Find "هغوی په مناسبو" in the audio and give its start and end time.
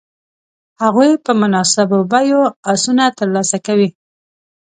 0.81-1.99